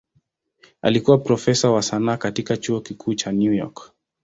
Alikuwa 0.81 1.17
profesa 1.17 1.71
wa 1.71 1.81
sanaa 1.81 2.17
katika 2.17 2.57
Chuo 2.57 2.81
Kikuu 2.81 3.13
cha 3.13 3.31
New 3.31 3.53
York. 3.53 3.91